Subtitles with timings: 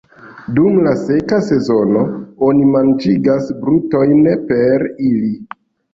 [0.59, 2.01] Dum la seka sezono
[2.47, 4.17] oni manĝigas brutojn
[4.51, 5.35] per ili.